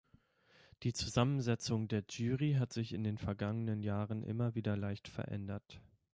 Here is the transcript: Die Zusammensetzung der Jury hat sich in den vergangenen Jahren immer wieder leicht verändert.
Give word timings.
Die 0.81 0.93
Zusammensetzung 0.93 1.87
der 1.87 2.03
Jury 2.09 2.55
hat 2.57 2.73
sich 2.73 2.91
in 2.93 3.03
den 3.03 3.19
vergangenen 3.19 3.83
Jahren 3.83 4.23
immer 4.23 4.55
wieder 4.55 4.75
leicht 4.75 5.07
verändert. 5.07 5.79